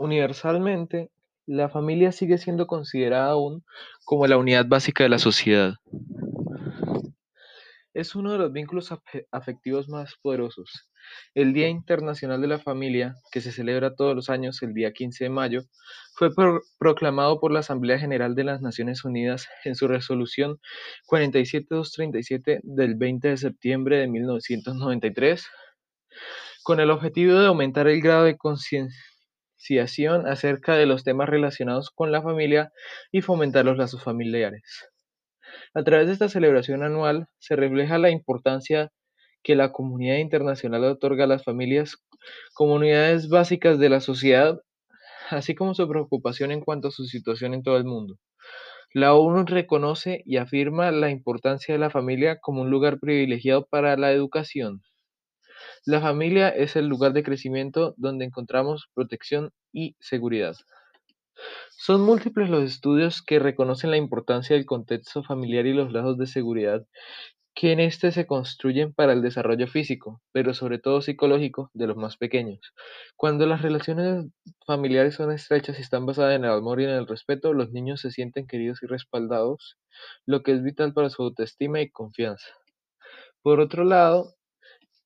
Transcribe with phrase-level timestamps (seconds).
[0.00, 1.10] Universalmente,
[1.44, 3.62] la familia sigue siendo considerada aún
[4.06, 5.74] como la unidad básica de la sociedad.
[7.92, 10.88] Es uno de los vínculos afe- afectivos más poderosos.
[11.34, 15.24] El Día Internacional de la Familia, que se celebra todos los años el día 15
[15.24, 15.60] de mayo,
[16.14, 20.58] fue pro- proclamado por la Asamblea General de las Naciones Unidas en su resolución
[21.08, 25.46] 47237 del 20 de septiembre de 1993,
[26.62, 28.38] con el objetivo de aumentar el grado de
[29.60, 32.72] concienciación acerca de los temas relacionados con la familia
[33.12, 34.88] y fomentar los lazos familiares.
[35.74, 38.90] A través de esta celebración anual se refleja la importancia
[39.42, 41.98] que la comunidad internacional otorga a las familias
[42.54, 44.60] como unidades básicas de la sociedad,
[45.30, 48.16] así como su preocupación en cuanto a su situación en todo el mundo.
[48.94, 53.96] La ONU reconoce y afirma la importancia de la familia como un lugar privilegiado para
[53.98, 54.82] la educación.
[55.86, 60.56] La familia es el lugar de crecimiento donde encontramos protección y seguridad.
[61.70, 66.26] Son múltiples los estudios que reconocen la importancia del contexto familiar y los lazos de
[66.26, 66.84] seguridad
[67.54, 71.96] que en este se construyen para el desarrollo físico, pero sobre todo psicológico, de los
[71.96, 72.60] más pequeños.
[73.16, 74.26] Cuando las relaciones
[74.66, 78.00] familiares son estrechas y están basadas en el amor y en el respeto, los niños
[78.00, 79.78] se sienten queridos y respaldados,
[80.26, 82.48] lo que es vital para su autoestima y confianza.
[83.42, 84.36] Por otro lado,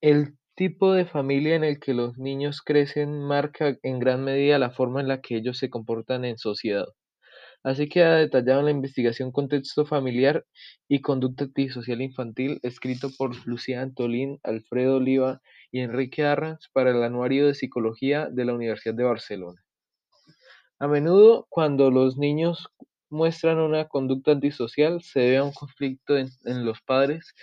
[0.01, 4.71] el tipo de familia en el que los niños crecen marca en gran medida la
[4.71, 6.85] forma en la que ellos se comportan en sociedad.
[7.63, 10.45] Así queda detallado en la investigación Contexto familiar
[10.87, 17.03] y conducta antisocial infantil, escrito por Lucía Antolín, Alfredo Oliva y Enrique Arranz para el
[17.03, 19.61] Anuario de Psicología de la Universidad de Barcelona.
[20.79, 22.67] A menudo, cuando los niños
[23.09, 27.33] muestran una conducta antisocial, se debe a un conflicto en, en los padres,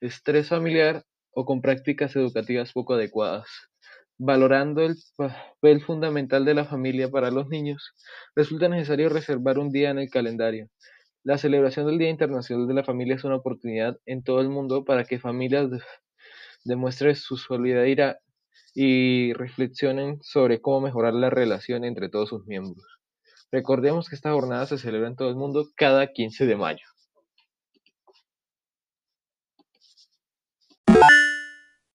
[0.00, 1.04] estrés familiar
[1.38, 3.46] o con prácticas educativas poco adecuadas.
[4.18, 7.92] Valorando el papel fundamental de la familia para los niños,
[8.34, 10.68] resulta necesario reservar un día en el calendario.
[11.22, 14.84] La celebración del Día Internacional de la Familia es una oportunidad en todo el mundo
[14.84, 15.80] para que familias de-
[16.64, 18.18] demuestren su solidaridad
[18.74, 22.84] y reflexionen sobre cómo mejorar la relación entre todos sus miembros.
[23.52, 26.86] Recordemos que esta jornada se celebra en todo el mundo cada 15 de mayo.